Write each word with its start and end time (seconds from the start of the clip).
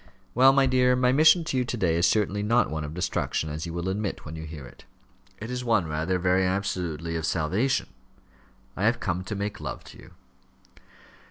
"Well, 0.33 0.51
my 0.51 0.65
dear, 0.65 0.95
my 0.95 1.11
mission 1.11 1.43
to 1.43 1.57
you 1.57 1.63
to 1.63 1.77
day 1.77 1.95
is 1.95 2.07
certainly 2.07 2.41
not 2.41 2.71
one 2.71 2.83
of 2.83 2.95
destruction, 2.95 3.51
as 3.51 3.67
you 3.67 3.73
will 3.73 3.87
admit 3.87 4.25
when 4.25 4.35
you 4.35 4.45
hear 4.45 4.65
it. 4.65 4.83
It 5.37 5.51
is 5.51 5.63
one, 5.63 5.85
rather, 5.85 6.17
very 6.17 6.43
absolutely 6.43 7.15
of 7.15 7.23
salvation. 7.27 7.85
I 8.75 8.85
have 8.85 8.99
come 8.99 9.23
to 9.23 9.35
make 9.35 9.59
love 9.61 9.83
to 9.83 9.99
you." 9.99 10.13